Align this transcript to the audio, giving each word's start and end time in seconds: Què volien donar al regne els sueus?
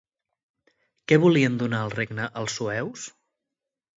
Què 1.11 1.19
volien 1.25 1.59
donar 1.59 1.83
al 1.87 1.93
regne 1.99 2.27
els 2.41 2.57
sueus? 2.61 3.07